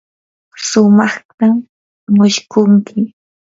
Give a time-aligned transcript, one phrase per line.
[0.67, 1.53] sumaqtam
[2.15, 3.01] mushkunki.